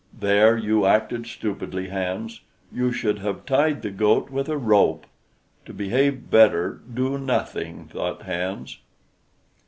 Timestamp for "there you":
0.19-0.87